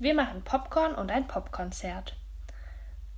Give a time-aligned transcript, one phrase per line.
[0.00, 2.14] Wir machen Popcorn und ein Popkonzert.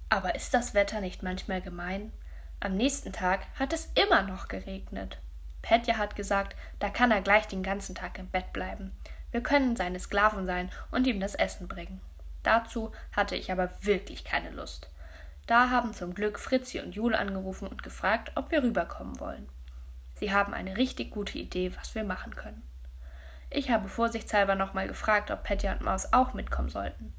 [0.09, 2.11] Aber ist das Wetter nicht manchmal gemein?
[2.59, 5.19] Am nächsten Tag hat es immer noch geregnet.
[5.61, 8.93] Petja hat gesagt, da kann er gleich den ganzen Tag im Bett bleiben.
[9.31, 12.01] Wir können seine Sklaven sein und ihm das Essen bringen.
[12.43, 14.89] Dazu hatte ich aber wirklich keine Lust.
[15.47, 19.51] Da haben zum Glück Fritzi und Jule angerufen und gefragt, ob wir rüberkommen wollen.
[20.15, 22.63] Sie haben eine richtig gute Idee, was wir machen können.
[23.51, 27.13] Ich habe vorsichtshalber nochmal gefragt, ob Petja und Maus auch mitkommen sollten.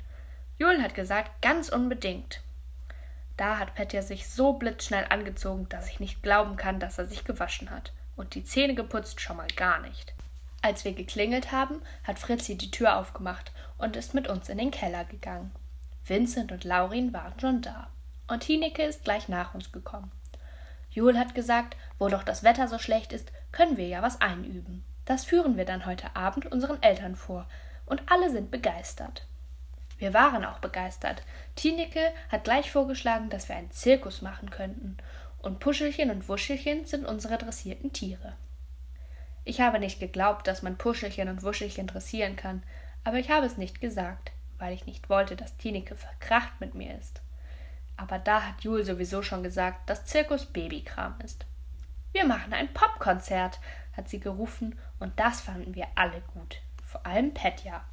[0.58, 2.42] Julen hat gesagt, ganz unbedingt.
[3.36, 7.26] Da hat Petja sich so blitzschnell angezogen, dass ich nicht glauben kann, dass er sich
[7.26, 7.92] gewaschen hat.
[8.16, 10.14] Und die Zähne geputzt schon mal gar nicht.
[10.62, 14.72] Als wir geklingelt haben, hat Fritzi die Tür aufgemacht und ist mit uns in den
[14.72, 15.52] Keller gegangen.
[16.06, 17.90] Vincent und Laurin waren schon da.
[18.28, 20.12] Und Tineke ist gleich nach uns gekommen.
[20.92, 24.84] Jul hat gesagt, wo doch das Wetter so schlecht ist, können wir ja was einüben.
[25.06, 27.48] Das führen wir dann heute Abend unseren Eltern vor.
[27.86, 29.26] Und alle sind begeistert.
[29.98, 31.24] Wir waren auch begeistert.
[31.56, 34.98] Tineke hat gleich vorgeschlagen, dass wir einen Zirkus machen könnten.
[35.42, 38.34] Und Puschelchen und Wuschelchen sind unsere dressierten Tiere.
[39.44, 42.64] Ich habe nicht geglaubt, dass man Puschelchen und Wuschelchen dressieren kann,
[43.04, 46.96] aber ich habe es nicht gesagt, weil ich nicht wollte, dass Tineke verkracht mit mir
[46.98, 47.22] ist.
[47.98, 51.46] Aber da hat Jul sowieso schon gesagt, dass Zirkus Babykram ist.
[52.12, 53.60] Wir machen ein Popkonzert,
[53.94, 56.62] hat sie gerufen, und das fanden wir alle gut.
[56.86, 57.84] Vor allem Petja.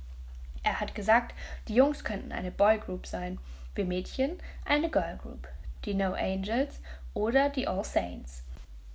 [0.63, 1.35] Er hat gesagt,
[1.69, 3.39] die Jungs könnten eine Boygroup sein,
[3.75, 5.47] wir Mädchen eine Girlgroup,
[5.85, 6.81] die No Angels
[7.15, 8.43] oder die All Saints.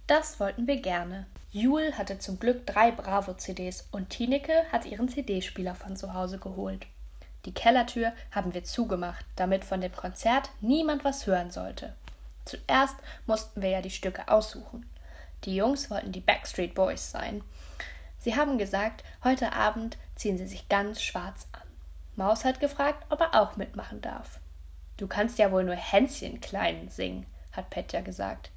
[0.07, 1.25] Das wollten wir gerne.
[1.51, 6.85] Jule hatte zum Glück drei Bravo-CDs und Tineke hat ihren CD-Spieler von zu Hause geholt.
[7.45, 11.95] Die Kellertür haben wir zugemacht, damit von dem Konzert niemand was hören sollte.
[12.45, 14.85] Zuerst mussten wir ja die Stücke aussuchen.
[15.45, 17.43] Die Jungs wollten die Backstreet Boys sein.
[18.19, 21.67] Sie haben gesagt, heute Abend ziehen sie sich ganz schwarz an.
[22.15, 24.39] Maus hat gefragt, ob er auch mitmachen darf.
[24.97, 28.51] Du kannst ja wohl nur Hänschen klein singen, hat Petja gesagt.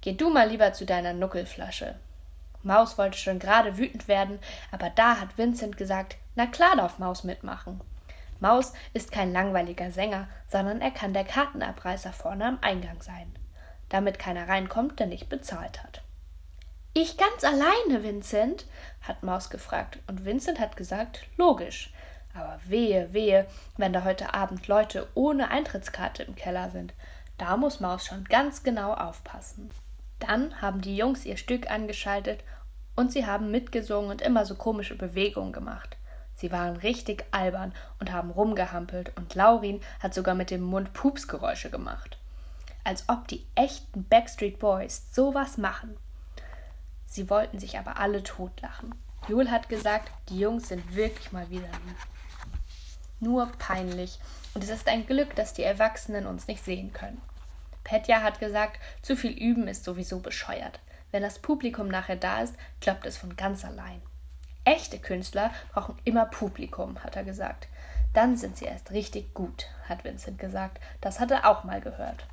[0.00, 1.94] Geh du mal lieber zu deiner Nuckelflasche.
[2.62, 4.38] Maus wollte schon gerade wütend werden,
[4.70, 7.80] aber da hat Vincent gesagt, na klar darf Maus mitmachen.
[8.40, 13.32] Maus ist kein langweiliger Sänger, sondern er kann der Kartenabreißer vorne am Eingang sein,
[13.88, 16.02] damit keiner reinkommt, der nicht bezahlt hat.
[16.94, 18.66] Ich ganz alleine, Vincent?
[19.02, 21.92] hat Maus gefragt, und Vincent hat gesagt, logisch.
[22.34, 26.94] Aber wehe, wehe, wenn da heute Abend Leute ohne Eintrittskarte im Keller sind.
[27.36, 29.70] Da muss Maus schon ganz genau aufpassen.
[30.18, 32.42] Dann haben die Jungs ihr Stück angeschaltet
[32.96, 35.96] und sie haben mitgesungen und immer so komische Bewegungen gemacht.
[36.34, 41.70] Sie waren richtig albern und haben rumgehampelt und Laurin hat sogar mit dem Mund Pupsgeräusche
[41.70, 42.18] gemacht.
[42.84, 45.96] Als ob die echten Backstreet Boys sowas machen.
[47.08, 48.94] Sie wollten sich aber alle totlachen.
[49.26, 51.68] Jul hat gesagt, die Jungs sind wirklich mal wieder
[53.20, 54.20] nur peinlich
[54.54, 57.20] und es ist ein Glück, dass die Erwachsenen uns nicht sehen können.
[57.82, 60.78] Petja hat gesagt, zu viel üben ist sowieso bescheuert.
[61.10, 64.02] Wenn das Publikum nachher da ist, klappt es von ganz allein.
[64.64, 67.68] Echte Künstler brauchen immer Publikum, hat er gesagt.
[68.12, 70.78] Dann sind sie erst richtig gut, hat Vincent gesagt.
[71.00, 72.26] Das hat er auch mal gehört.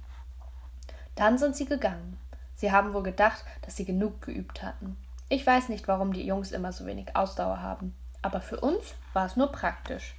[1.15, 2.19] Dann sind sie gegangen.
[2.55, 4.97] Sie haben wohl gedacht, dass sie genug geübt hatten.
[5.27, 7.95] Ich weiß nicht, warum die Jungs immer so wenig Ausdauer haben.
[8.21, 10.15] Aber für uns war es nur praktisch.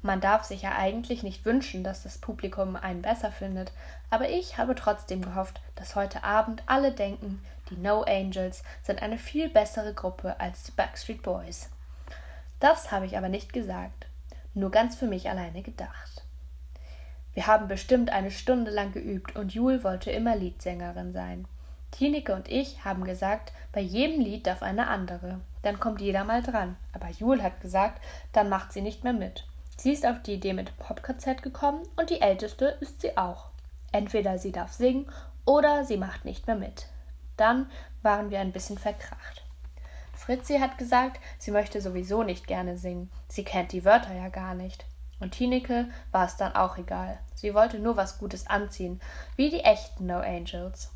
[0.00, 3.72] Man darf sich ja eigentlich nicht wünschen, dass das Publikum einen besser findet,
[4.10, 9.18] aber ich habe trotzdem gehofft, dass heute Abend alle denken, die No Angels sind eine
[9.18, 11.70] viel bessere Gruppe als die Backstreet Boys.
[12.60, 14.06] Das habe ich aber nicht gesagt,
[14.54, 16.24] nur ganz für mich alleine gedacht.
[17.34, 21.46] Wir haben bestimmt eine Stunde lang geübt und Jul wollte immer Liedsängerin sein.
[21.90, 25.40] Tineke und ich haben gesagt, bei jedem Lied darf eine andere.
[25.62, 26.76] Dann kommt jeder mal dran.
[26.92, 29.46] Aber Jul hat gesagt, dann macht sie nicht mehr mit.
[29.76, 33.46] Sie ist auf die Idee mit dem Popkonzert gekommen und die älteste ist sie auch.
[33.92, 35.10] Entweder sie darf singen
[35.44, 36.86] oder sie macht nicht mehr mit.
[37.36, 37.70] Dann
[38.02, 39.44] waren wir ein bisschen verkracht.
[40.14, 43.10] Fritzi hat gesagt, sie möchte sowieso nicht gerne singen.
[43.28, 44.84] Sie kennt die Wörter ja gar nicht.
[45.20, 47.18] Und Tineke war es dann auch egal.
[47.34, 49.00] Sie wollte nur was Gutes anziehen,
[49.36, 50.90] wie die echten No Angels.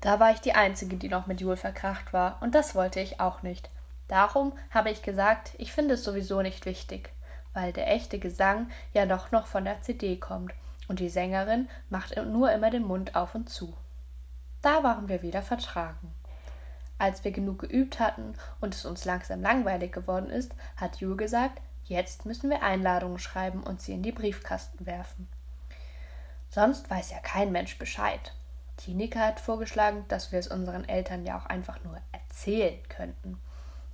[0.00, 3.20] Da war ich die Einzige, die noch mit Jule verkracht war, und das wollte ich
[3.20, 3.70] auch nicht.
[4.06, 7.10] Darum habe ich gesagt, ich finde es sowieso nicht wichtig
[7.58, 10.54] weil der echte Gesang ja doch noch von der CD kommt
[10.86, 13.76] und die Sängerin macht nur immer den Mund auf und zu.
[14.62, 16.14] Da waren wir wieder vertragen.
[16.98, 21.60] Als wir genug geübt hatten und es uns langsam langweilig geworden ist, hat Jule gesagt,
[21.84, 25.28] jetzt müssen wir Einladungen schreiben und sie in die Briefkasten werfen.
[26.50, 28.34] Sonst weiß ja kein Mensch Bescheid.
[28.78, 33.38] Tineke hat vorgeschlagen, dass wir es unseren Eltern ja auch einfach nur erzählen könnten.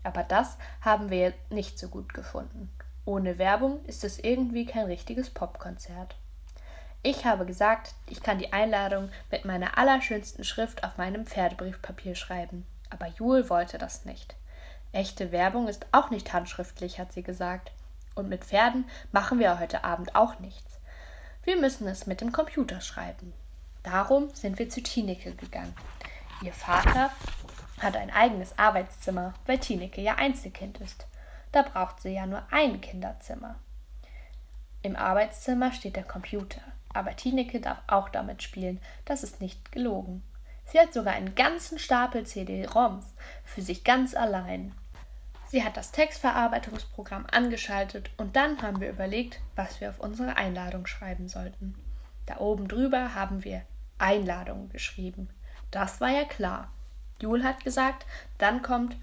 [0.03, 2.71] Aber das haben wir nicht so gut gefunden.
[3.07, 6.15] Ohne Werbung ist es irgendwie kein richtiges Popkonzert.
[7.03, 12.67] Ich habe gesagt, ich kann die Einladung mit meiner allerschönsten Schrift auf meinem Pferdebriefpapier schreiben,
[12.89, 14.37] aber Jule wollte das nicht.
[14.93, 17.73] Echte Werbung ist auch nicht handschriftlich, hat sie gesagt.
[18.15, 20.79] Und mit Pferden machen wir heute Abend auch nichts.
[21.43, 23.35] Wir müssen es mit dem Computer schreiben.
[23.85, 25.75] Darum sind wir zu Tineke gegangen.
[26.43, 27.11] Ihr Vater
[27.81, 31.07] hat ein eigenes Arbeitszimmer, weil Tineke ja Einzelkind ist.
[31.53, 33.57] Da braucht sie ja nur ein Kinderzimmer.
[34.83, 36.61] Im Arbeitszimmer steht der Computer.
[36.93, 40.23] Aber Tineke darf auch damit spielen, das ist nicht gelogen.
[40.65, 43.15] Sie hat sogar einen ganzen Stapel CD-ROMs
[43.45, 44.73] für sich ganz allein.
[45.47, 50.87] Sie hat das Textverarbeitungsprogramm angeschaltet und dann haben wir überlegt, was wir auf unsere Einladung
[50.87, 51.75] schreiben sollten.
[52.27, 53.63] Da oben drüber haben wir
[53.99, 55.29] Einladung geschrieben.
[55.70, 56.70] Das war ja klar.
[57.20, 58.06] Jule hat gesagt,
[58.38, 58.96] dann kommt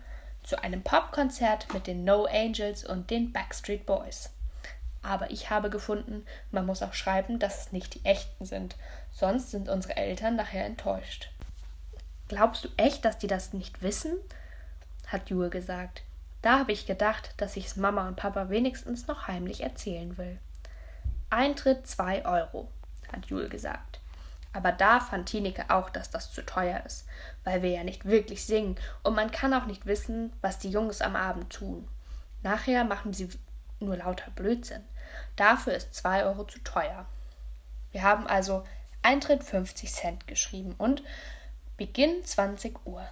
[0.44, 4.32] zu einem Popkonzert mit den No Angels und den Backstreet Boys.
[5.04, 8.76] Aber ich habe gefunden, man muss auch schreiben, dass es nicht die echten sind,
[9.12, 11.30] sonst sind unsere Eltern nachher enttäuscht.
[12.28, 14.18] Glaubst du echt, dass die das nicht wissen?
[15.08, 16.04] hat Jule gesagt.
[16.42, 20.40] Da habe ich gedacht, dass ich es Mama und Papa wenigstens noch heimlich erzählen will.
[21.30, 22.70] Eintritt zwei Euro,
[23.12, 24.01] hat Jule gesagt.
[24.54, 27.06] Aber da fand Tineke auch, dass das zu teuer ist,
[27.44, 31.02] weil wir ja nicht wirklich singen und man kann auch nicht wissen, was die Jungs
[31.02, 31.88] am Abend tun.
[32.44, 33.30] Nachher machen sie
[33.80, 34.84] nur lauter Blödsinn.
[35.36, 37.06] Dafür ist 2 Euro zu teuer.
[37.92, 38.66] Wir haben also
[39.02, 41.04] Eintritt 50 Cent geschrieben und
[41.78, 43.08] Beginn 20 Uhr.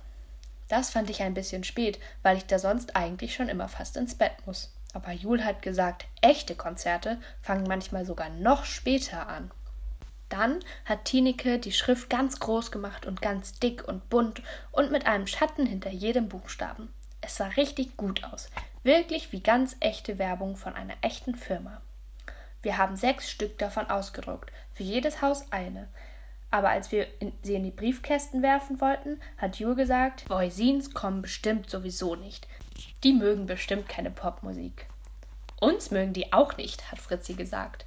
[0.67, 4.15] Das fand ich ein bisschen spät, weil ich da sonst eigentlich schon immer fast ins
[4.15, 4.71] Bett muss.
[4.93, 9.51] Aber Jul hat gesagt, echte Konzerte fangen manchmal sogar noch später an.
[10.29, 15.05] Dann hat Tineke die Schrift ganz groß gemacht und ganz dick und bunt und mit
[15.05, 16.93] einem Schatten hinter jedem Buchstaben.
[17.21, 18.49] Es sah richtig gut aus,
[18.83, 21.81] wirklich wie ganz echte Werbung von einer echten Firma.
[22.61, 25.87] Wir haben sechs Stück davon ausgedruckt, für jedes Haus eine.
[26.51, 31.21] Aber als wir in, sie in die Briefkästen werfen wollten, hat Jule gesagt, Voisins kommen
[31.21, 32.47] bestimmt sowieso nicht.
[33.03, 34.87] Die mögen bestimmt keine Popmusik.
[35.59, 37.85] Uns mögen die auch nicht, hat Fritzi gesagt.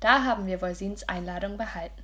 [0.00, 2.02] Da haben wir Voisins Einladung behalten.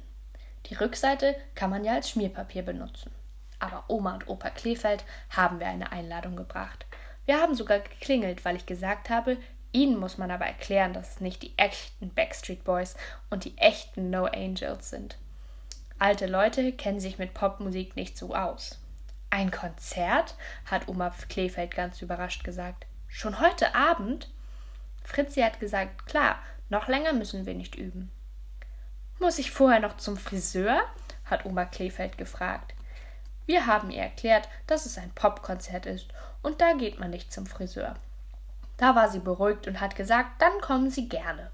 [0.66, 3.10] Die Rückseite kann man ja als Schmierpapier benutzen.
[3.58, 6.86] Aber Oma und Opa Kleefeld haben wir eine Einladung gebracht.
[7.26, 9.36] Wir haben sogar geklingelt, weil ich gesagt habe,
[9.72, 12.94] Ihnen muss man aber erklären, dass es nicht die echten Backstreet Boys
[13.30, 15.16] und die echten No Angels sind.
[15.98, 18.78] Alte Leute kennen sich mit Popmusik nicht so aus.
[19.30, 20.34] Ein Konzert?
[20.66, 22.86] hat Oma Kleefeld ganz überrascht gesagt.
[23.08, 24.28] Schon heute Abend?
[25.04, 26.38] Fritzi hat gesagt, klar,
[26.72, 28.10] noch länger müssen wir nicht üben.
[29.20, 30.80] Muss ich vorher noch zum Friseur?
[31.26, 32.74] hat Oma Kleefeld gefragt.
[33.46, 36.08] Wir haben ihr erklärt, dass es ein Popkonzert ist
[36.42, 37.94] und da geht man nicht zum Friseur.
[38.78, 41.50] Da war sie beruhigt und hat gesagt, dann kommen Sie gerne.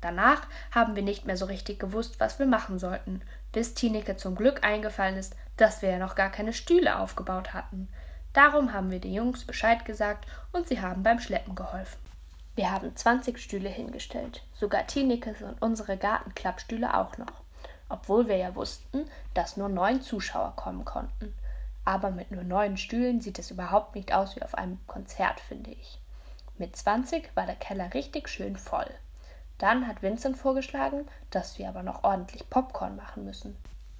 [0.00, 3.22] Danach haben wir nicht mehr so richtig gewusst, was wir machen sollten,
[3.52, 7.88] bis Tineke zum Glück eingefallen ist, dass wir ja noch gar keine Stühle aufgebaut hatten.
[8.32, 12.05] Darum haben wir den Jungs Bescheid gesagt und sie haben beim Schleppen geholfen.
[12.56, 17.42] Wir haben 20 Stühle hingestellt, sogar Tinekes und unsere Gartenklappstühle auch noch,
[17.90, 21.34] obwohl wir ja wussten, dass nur neun Zuschauer kommen konnten.
[21.84, 25.70] Aber mit nur neun Stühlen sieht es überhaupt nicht aus wie auf einem Konzert, finde
[25.70, 25.98] ich.
[26.56, 28.88] Mit 20 war der Keller richtig schön voll.
[29.58, 33.54] Dann hat Vincent vorgeschlagen, dass wir aber noch ordentlich Popcorn machen müssen,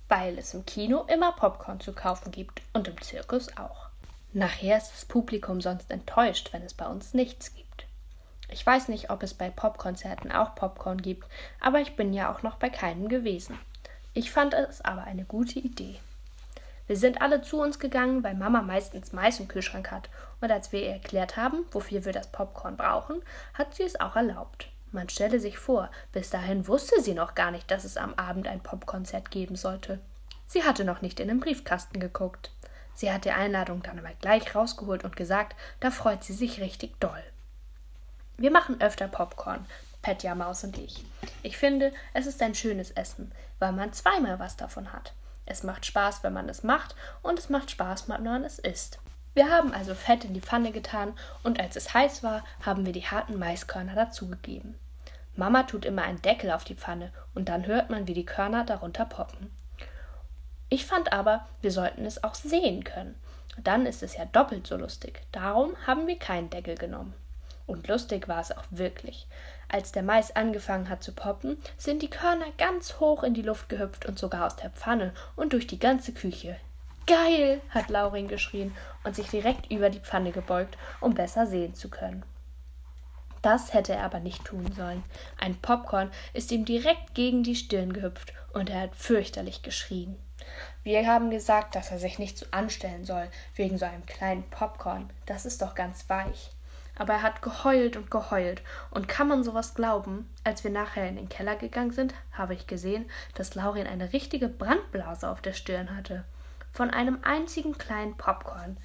[0.08, 3.90] weil es im Kino immer Popcorn zu kaufen gibt und im Zirkus auch.
[4.32, 7.85] Nachher ist das Publikum sonst enttäuscht, wenn es bei uns nichts gibt.
[8.48, 11.26] Ich weiß nicht, ob es bei Popkonzerten auch Popcorn gibt,
[11.60, 13.58] aber ich bin ja auch noch bei keinem gewesen.
[14.14, 15.98] Ich fand es aber eine gute Idee.
[16.86, 20.08] Wir sind alle zu uns gegangen, weil Mama meistens Mais im Kühlschrank hat.
[20.40, 23.22] Und als wir ihr erklärt haben, wofür wir das Popcorn brauchen,
[23.54, 24.68] hat sie es auch erlaubt.
[24.92, 28.46] Man stelle sich vor, bis dahin wusste sie noch gar nicht, dass es am Abend
[28.46, 29.98] ein Popkonzert geben sollte.
[30.46, 32.52] Sie hatte noch nicht in den Briefkasten geguckt.
[32.94, 36.98] Sie hat die Einladung dann aber gleich rausgeholt und gesagt, da freut sie sich richtig
[37.00, 37.22] doll.
[38.38, 39.64] Wir machen öfter Popcorn,
[40.02, 41.04] Petja Maus und ich.
[41.42, 45.14] Ich finde, es ist ein schönes Essen, weil man zweimal was davon hat.
[45.46, 48.98] Es macht Spaß, wenn man es macht, und es macht Spaß, wenn man es isst.
[49.32, 51.14] Wir haben also Fett in die Pfanne getan
[51.44, 54.78] und als es heiß war, haben wir die harten Maiskörner dazugegeben.
[55.34, 58.64] Mama tut immer einen Deckel auf die Pfanne und dann hört man, wie die Körner
[58.64, 59.50] darunter poppen.
[60.68, 63.14] Ich fand aber, wir sollten es auch sehen können.
[63.56, 65.22] Dann ist es ja doppelt so lustig.
[65.32, 67.14] Darum haben wir keinen Deckel genommen.
[67.66, 69.26] Und lustig war es auch wirklich.
[69.68, 73.68] Als der Mais angefangen hat zu poppen, sind die Körner ganz hoch in die Luft
[73.68, 76.56] gehüpft und sogar aus der Pfanne und durch die ganze Küche.
[77.06, 77.60] Geil!
[77.70, 82.24] hat Laurin geschrien und sich direkt über die Pfanne gebeugt, um besser sehen zu können.
[83.42, 85.04] Das hätte er aber nicht tun sollen.
[85.38, 90.16] Ein Popcorn ist ihm direkt gegen die Stirn gehüpft und er hat fürchterlich geschrien.
[90.82, 95.10] Wir haben gesagt, dass er sich nicht so anstellen soll, wegen so einem kleinen Popcorn.
[95.26, 96.55] Das ist doch ganz weich.
[96.98, 98.62] Aber er hat geheult und geheult.
[98.90, 100.28] Und kann man sowas glauben?
[100.44, 104.48] Als wir nachher in den Keller gegangen sind, habe ich gesehen, dass Laurin eine richtige
[104.48, 106.24] Brandblase auf der Stirn hatte.
[106.72, 108.76] Von einem einzigen kleinen Popcorn.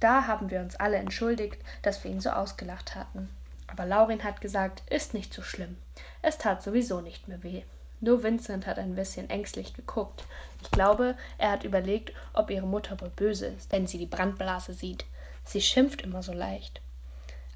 [0.00, 3.28] Da haben wir uns alle entschuldigt, dass wir ihn so ausgelacht hatten.
[3.66, 5.76] Aber Laurin hat gesagt, ist nicht so schlimm.
[6.22, 7.62] Es tat sowieso nicht mehr weh.
[8.00, 10.24] Nur Vincent hat ein bisschen ängstlich geguckt.
[10.62, 14.72] Ich glaube, er hat überlegt, ob ihre Mutter wohl böse ist, wenn sie die Brandblase
[14.72, 15.04] sieht.
[15.44, 16.80] Sie schimpft immer so leicht.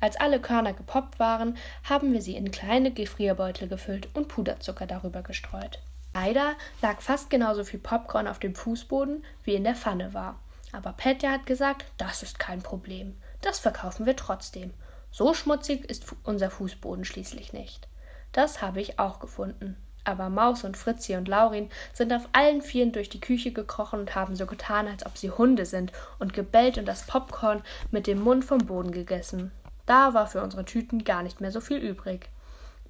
[0.03, 5.23] Als alle Körner gepoppt waren, haben wir sie in kleine Gefrierbeutel gefüllt und Puderzucker darüber
[5.23, 5.79] gestreut.
[6.13, 10.41] Leider lag fast genauso viel Popcorn auf dem Fußboden, wie in der Pfanne war.
[10.73, 13.17] Aber Petja hat gesagt, das ist kein Problem.
[13.43, 14.75] Das verkaufen wir trotzdem.
[15.13, 17.87] So schmutzig ist unser Fußboden schließlich nicht.
[18.33, 19.77] Das habe ich auch gefunden.
[20.03, 24.17] Aber Maus und Fritzi und Laurin sind auf allen Vieren durch die Küche gekrochen und
[24.17, 28.21] haben so getan, als ob sie Hunde sind und gebellt und das Popcorn mit dem
[28.21, 29.53] Mund vom Boden gegessen.
[29.87, 32.29] Da war für unsere Tüten gar nicht mehr so viel übrig.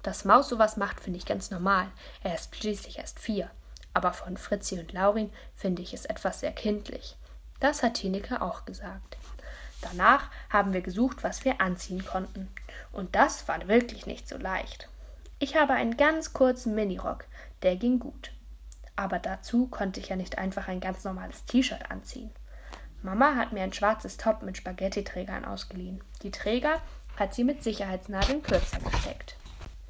[0.03, 1.87] Dass Maus sowas macht, finde ich ganz normal.
[2.23, 3.49] Er ist schließlich erst vier.
[3.93, 7.15] Aber von Fritzi und Laurin finde ich es etwas sehr kindlich.
[7.59, 9.17] Das hat Tineke auch gesagt.
[9.81, 12.49] Danach haben wir gesucht, was wir anziehen konnten.
[12.91, 14.89] Und das war wirklich nicht so leicht.
[15.39, 17.25] Ich habe einen ganz kurzen Minirock,
[17.63, 18.31] der ging gut.
[18.95, 22.31] Aber dazu konnte ich ja nicht einfach ein ganz normales T-Shirt anziehen.
[23.03, 26.01] Mama hat mir ein schwarzes Top mit Spaghetti-Trägern ausgeliehen.
[26.21, 26.81] Die Träger
[27.17, 29.35] hat sie mit Sicherheitsnadeln kürzer gesteckt.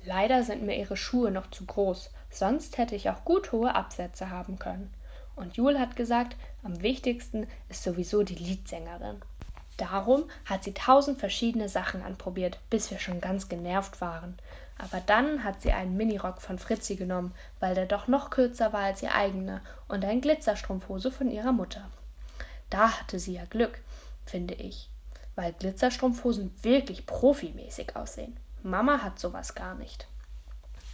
[0.03, 4.32] Leider sind mir ihre Schuhe noch zu groß, sonst hätte ich auch gut hohe Absätze
[4.32, 4.91] haben können.
[5.36, 9.22] Und Jul hat gesagt, am wichtigsten ist sowieso die Liedsängerin.
[9.77, 14.38] Darum hat sie tausend verschiedene Sachen anprobiert, bis wir schon ganz genervt waren.
[14.79, 18.82] Aber dann hat sie einen Minirock von Fritzi genommen, weil der doch noch kürzer war
[18.82, 21.89] als ihr eigener, und ein Glitzerstrumpfhose von ihrer Mutter.
[22.74, 23.80] Da hatte sie ja Glück,
[24.25, 24.89] finde ich,
[25.36, 28.36] weil Glitzerstrumpfhosen wirklich profimäßig aussehen.
[28.63, 30.08] Mama hat sowas gar nicht.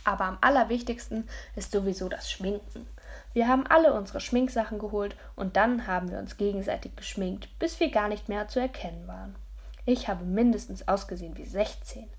[0.04, 2.86] Aber am allerwichtigsten ist sowieso das Schminken.
[3.32, 7.90] Wir haben alle unsere Schminksachen geholt und dann haben wir uns gegenseitig geschminkt, bis wir
[7.92, 9.38] gar nicht mehr zu erkennen waren.
[9.86, 12.10] Ich habe mindestens ausgesehen wie 16.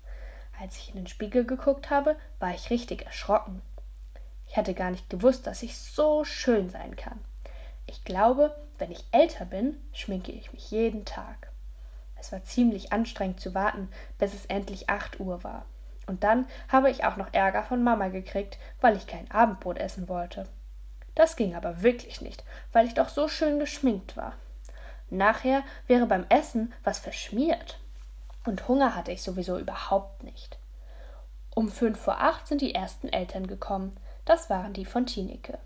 [0.59, 3.61] Als ich in den Spiegel geguckt habe, war ich richtig erschrocken.
[4.47, 7.19] Ich hatte gar nicht gewusst, dass ich so schön sein kann.
[7.91, 11.51] Ich glaube, wenn ich älter bin, schminke ich mich jeden Tag.
[12.17, 15.65] Es war ziemlich anstrengend zu warten, bis es endlich acht Uhr war.
[16.07, 20.07] Und dann habe ich auch noch Ärger von Mama gekriegt, weil ich kein Abendbrot essen
[20.07, 20.47] wollte.
[21.15, 24.37] Das ging aber wirklich nicht, weil ich doch so schön geschminkt war.
[25.09, 27.77] Nachher wäre beim Essen was verschmiert.
[28.45, 30.57] Und Hunger hatte ich sowieso überhaupt nicht.
[31.53, 33.97] Um fünf vor acht sind die ersten Eltern gekommen.
[34.23, 35.59] Das waren die von Tineke.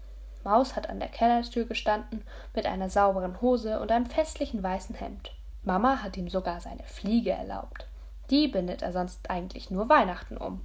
[0.45, 2.23] Maus hat an der Kellertür gestanden
[2.53, 5.31] mit einer sauberen Hose und einem festlichen weißen Hemd.
[5.63, 7.87] Mama hat ihm sogar seine Fliege erlaubt.
[8.29, 10.61] Die bindet er sonst eigentlich nur Weihnachten um.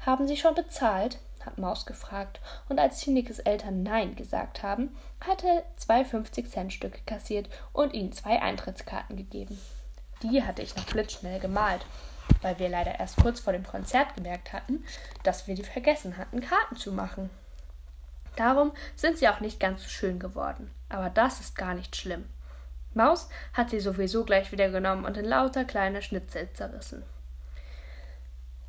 [0.00, 1.18] Haben Sie schon bezahlt?
[1.44, 4.94] hat Maus gefragt, und als Tinikes Eltern Nein gesagt haben,
[5.26, 9.58] hat er zwei 50-Cent-Stücke kassiert und ihnen zwei Eintrittskarten gegeben.
[10.22, 11.86] Die hatte ich noch blitzschnell gemalt,
[12.42, 14.84] weil wir leider erst kurz vor dem Konzert gemerkt hatten,
[15.22, 17.30] dass wir die vergessen hatten, Karten zu machen.
[18.40, 22.24] Darum sind sie auch nicht ganz so schön geworden, aber das ist gar nicht schlimm.
[22.94, 27.02] Maus hat sie sowieso gleich wieder genommen und in lauter kleine Schnitzel zerrissen.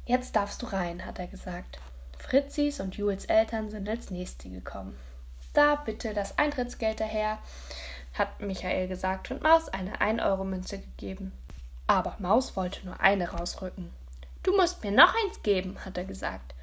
[0.06, 1.80] Jetzt darfst du rein, hat er gesagt.
[2.20, 5.00] Fritzis und Jules Eltern sind als nächste gekommen.
[5.54, 7.38] Da bitte das Eintrittsgeld daher,
[8.14, 11.32] hat Michael gesagt und Maus eine 1-Euro-Münze gegeben.
[11.88, 13.94] Aber Maus wollte nur eine rausrücken.
[14.44, 16.56] Du musst mir noch eins geben, hat er gesagt.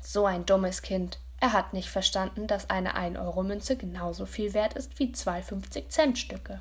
[0.00, 1.18] So ein dummes Kind.
[1.40, 6.60] Er hat nicht verstanden, dass eine 1-Euro-Münze genauso viel wert ist wie zwei 50-Cent-Stücke.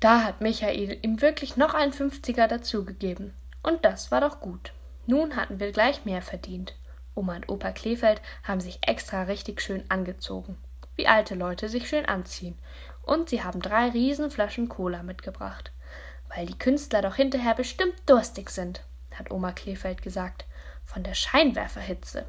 [0.00, 3.34] Da hat Michael ihm wirklich noch einen 50er dazugegeben.
[3.62, 4.72] Und das war doch gut.
[5.06, 6.74] Nun hatten wir gleich mehr verdient.
[7.14, 10.58] Oma und Opa Kleefeld haben sich extra richtig schön angezogen,
[10.94, 12.58] wie alte Leute sich schön anziehen.
[13.02, 15.72] Und sie haben drei Riesenflaschen Cola mitgebracht.
[16.28, 18.82] Weil die Künstler doch hinterher bestimmt durstig sind,
[19.14, 20.44] hat Oma Kleefeld gesagt,
[20.84, 22.26] von der Scheinwerferhitze.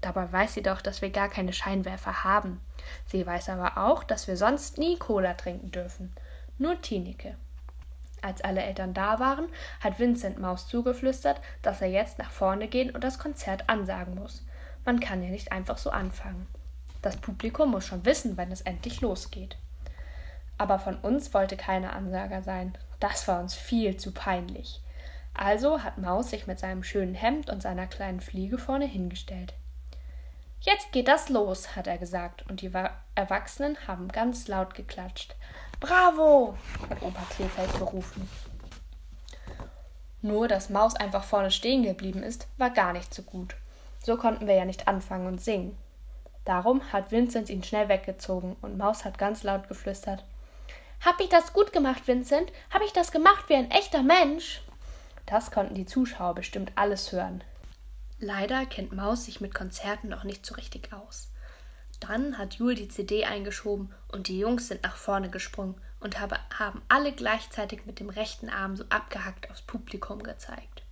[0.00, 2.60] Dabei weiß sie doch, dass wir gar keine Scheinwerfer haben.
[3.06, 6.14] Sie weiß aber auch, dass wir sonst nie Cola trinken dürfen.
[6.58, 7.36] Nur Tineke.
[8.22, 9.48] Als alle Eltern da waren,
[9.80, 14.44] hat Vincent Maus zugeflüstert, dass er jetzt nach vorne gehen und das Konzert ansagen muss.
[14.84, 16.46] Man kann ja nicht einfach so anfangen.
[17.02, 19.56] Das Publikum muss schon wissen, wenn es endlich losgeht.
[20.56, 22.76] Aber von uns wollte keiner Ansager sein.
[22.98, 24.80] Das war uns viel zu peinlich.
[25.34, 29.54] Also hat Maus sich mit seinem schönen Hemd und seiner kleinen Fliege vorne hingestellt.
[30.60, 32.72] Jetzt geht das los, hat er gesagt, und die
[33.14, 35.36] Erwachsenen haben ganz laut geklatscht.
[35.80, 36.56] Bravo!
[36.90, 38.28] hat Opa Kleefeld gerufen.
[40.20, 43.54] Nur, dass Maus einfach vorne stehen geblieben ist, war gar nicht so gut.
[44.02, 45.78] So konnten wir ja nicht anfangen und singen.
[46.44, 50.24] Darum hat Vincent ihn schnell weggezogen und Maus hat ganz laut geflüstert.
[51.04, 52.50] Hab ich das gut gemacht, Vincent?
[52.72, 54.62] Hab ich das gemacht wie ein echter Mensch?
[55.26, 57.44] Das konnten die Zuschauer bestimmt alles hören.
[58.20, 61.30] Leider kennt Maus sich mit Konzerten noch nicht so richtig aus.
[62.00, 66.38] Dann hat Jul die CD eingeschoben und die Jungs sind nach vorne gesprungen und habe,
[66.56, 70.82] haben alle gleichzeitig mit dem rechten Arm so abgehackt aufs Publikum gezeigt.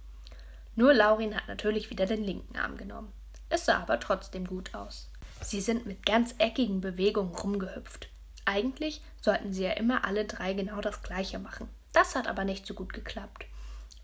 [0.75, 3.13] Nur Laurin hat natürlich wieder den linken Arm genommen.
[3.49, 5.11] Es sah aber trotzdem gut aus.
[5.41, 8.09] Sie sind mit ganz eckigen Bewegungen rumgehüpft.
[8.45, 11.69] Eigentlich sollten sie ja immer alle drei genau das gleiche machen.
[11.93, 13.47] Das hat aber nicht so gut geklappt.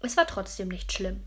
[0.00, 1.22] Es war trotzdem nicht schlimm,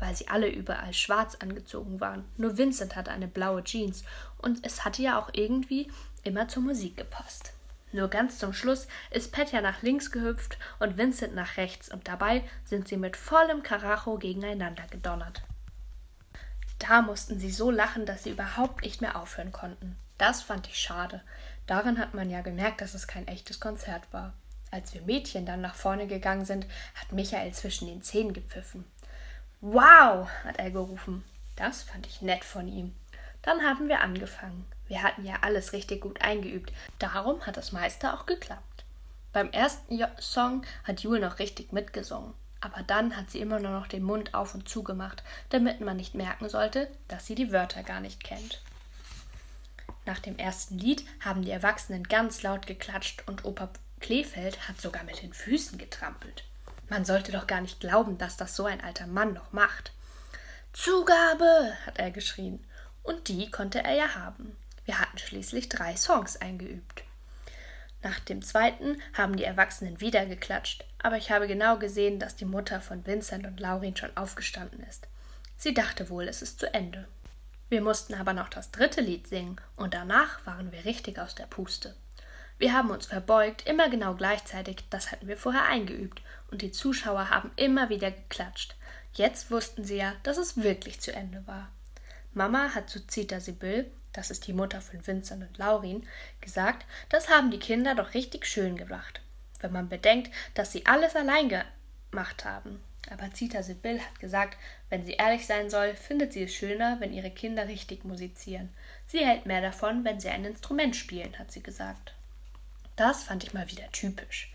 [0.00, 2.24] weil sie alle überall schwarz angezogen waren.
[2.36, 4.02] Nur Vincent hatte eine blaue Jeans
[4.38, 5.90] und es hatte ja auch irgendwie
[6.24, 7.52] immer zur Musik gepasst.
[7.92, 12.44] Nur ganz zum Schluss ist Petja nach links gehüpft und Vincent nach rechts und dabei
[12.64, 15.42] sind sie mit vollem Karacho gegeneinander gedonnert.
[16.78, 19.96] Da mussten sie so lachen, dass sie überhaupt nicht mehr aufhören konnten.
[20.18, 21.20] Das fand ich schade.
[21.66, 24.32] Daran hat man ja gemerkt, dass es kein echtes Konzert war.
[24.70, 28.84] Als wir Mädchen dann nach vorne gegangen sind, hat Michael zwischen den Zähnen gepfiffen.
[29.60, 31.22] Wow, hat er gerufen.
[31.56, 32.94] Das fand ich nett von ihm.
[33.42, 34.64] Dann haben wir angefangen.
[34.88, 36.72] Wir hatten ja alles richtig gut eingeübt.
[36.98, 38.84] Darum hat das meiste auch geklappt.
[39.32, 42.32] Beim ersten Song hat Jule noch richtig mitgesungen.
[42.62, 46.14] Aber dann hat sie immer nur noch den Mund auf und zugemacht, damit man nicht
[46.14, 48.62] merken sollte, dass sie die Wörter gar nicht kennt.
[50.06, 53.68] Nach dem ersten Lied haben die Erwachsenen ganz laut geklatscht und Opa
[54.00, 56.44] Kleefeld hat sogar mit den Füßen getrampelt.
[56.90, 59.92] Man sollte doch gar nicht glauben, dass das so ein alter Mann noch macht.
[60.72, 62.62] Zugabe, hat er geschrien.
[63.04, 64.56] Und die konnte er ja haben.
[64.84, 67.04] Wir hatten schließlich drei Songs eingeübt.
[68.02, 72.44] Nach dem zweiten haben die Erwachsenen wieder geklatscht, aber ich habe genau gesehen, dass die
[72.44, 75.06] Mutter von Vincent und Laurin schon aufgestanden ist.
[75.56, 77.06] Sie dachte wohl, es ist zu Ende.
[77.68, 81.46] Wir mussten aber noch das dritte Lied singen, und danach waren wir richtig aus der
[81.46, 81.94] Puste.
[82.60, 86.20] Wir haben uns verbeugt, immer genau gleichzeitig, das hatten wir vorher eingeübt,
[86.50, 88.76] und die Zuschauer haben immer wieder geklatscht.
[89.14, 91.70] Jetzt wussten sie ja, dass es wirklich zu Ende war.
[92.34, 96.06] Mama hat zu Zita Sibyl, das ist die Mutter von Vincent und Laurin,
[96.42, 99.22] gesagt, das haben die Kinder doch richtig schön gemacht.
[99.60, 101.48] Wenn man bedenkt, dass sie alles allein
[102.10, 102.82] gemacht haben.
[103.10, 104.58] Aber Zita Sibyl hat gesagt,
[104.90, 108.68] wenn sie ehrlich sein soll, findet sie es schöner, wenn ihre Kinder richtig musizieren.
[109.06, 112.12] Sie hält mehr davon, wenn sie ein Instrument spielen, hat sie gesagt.
[113.00, 114.52] Das fand ich mal wieder typisch.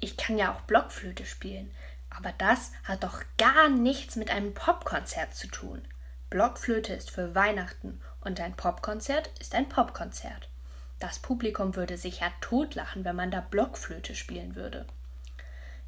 [0.00, 1.70] Ich kann ja auch Blockflöte spielen,
[2.10, 5.80] aber das hat doch gar nichts mit einem Popkonzert zu tun.
[6.28, 10.50] Blockflöte ist für Weihnachten und ein Popkonzert ist ein Popkonzert.
[10.98, 14.84] Das Publikum würde sich ja totlachen, wenn man da Blockflöte spielen würde.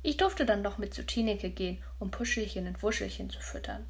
[0.03, 3.85] Ich durfte dann noch mit zu Tineke gehen, um Puschelchen und Wuschelchen zu füttern.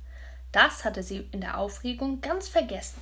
[0.50, 3.00] Das hatte sie in der Aufregung ganz vergessen.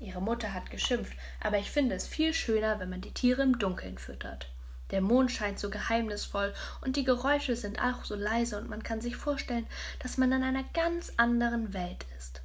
[0.00, 3.58] Ihre Mutter hat geschimpft, aber ich finde es viel schöner, wenn man die Tiere im
[3.58, 4.48] Dunkeln füttert.
[4.90, 9.00] Der Mond scheint so geheimnisvoll und die Geräusche sind auch so leise und man kann
[9.00, 9.66] sich vorstellen,
[10.00, 12.42] dass man in einer ganz anderen Welt ist.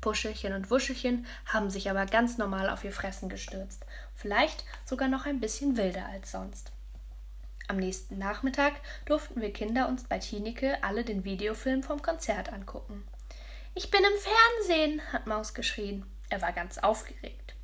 [0.00, 5.26] Puschelchen und Wuschelchen haben sich aber ganz normal auf ihr Fressen gestürzt, vielleicht sogar noch
[5.26, 6.72] ein bisschen wilder als sonst.
[7.68, 8.72] Am nächsten Nachmittag
[9.04, 13.04] durften wir Kinder uns bei Tineke alle den Videofilm vom Konzert angucken.
[13.74, 16.04] Ich bin im Fernsehen, hat Maus geschrien.
[16.30, 17.54] Er war ganz aufgeregt.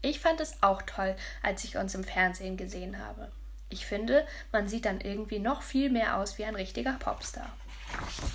[0.00, 3.30] Ich fand es auch toll, als ich uns im Fernsehen gesehen habe.
[3.72, 7.50] Ich finde, man sieht dann irgendwie noch viel mehr aus wie ein richtiger Popstar.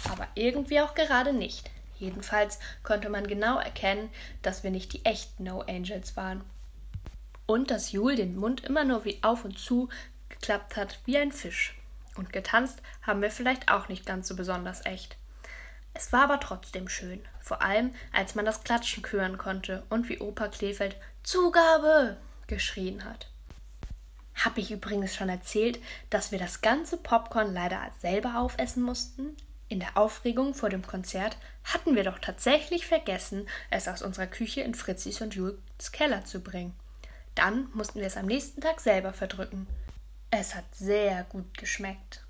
[0.10, 1.70] Aber irgendwie auch gerade nicht.
[2.00, 4.10] Jedenfalls konnte man genau erkennen,
[4.42, 6.44] dass wir nicht die echten No Angels waren.
[7.46, 9.90] Und dass Jul den Mund immer nur wie auf und zu
[10.28, 11.78] geklappt hat wie ein Fisch.
[12.16, 15.18] Und getanzt haben wir vielleicht auch nicht ganz so besonders echt.
[15.94, 20.20] Es war aber trotzdem schön, vor allem als man das Klatschen hören konnte und wie
[20.20, 23.30] Opa Kleefeld Zugabe geschrien hat.
[24.38, 25.80] Habe ich übrigens schon erzählt,
[26.12, 29.36] dass wir das ganze Popcorn leider selber aufessen mussten?
[29.68, 34.62] In der Aufregung vor dem Konzert hatten wir doch tatsächlich vergessen, es aus unserer Küche
[34.62, 36.74] in Fritzis und Jules Keller zu bringen.
[37.34, 39.68] Dann mussten wir es am nächsten Tag selber verdrücken.
[40.30, 42.27] Es hat sehr gut geschmeckt.